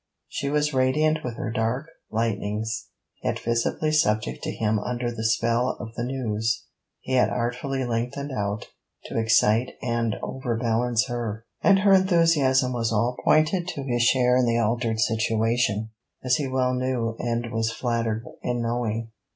[0.27, 2.87] She was radiant with her dark lightnings,
[3.23, 6.63] yet visibly subject to him under the spell of the news
[7.01, 8.69] he had artfully lengthened out
[9.05, 14.47] to excite and overbalance her: and her enthusiasm was all pointed to his share in
[14.47, 15.91] the altered situation,
[16.23, 19.11] as he well knew and was flattered in knowing.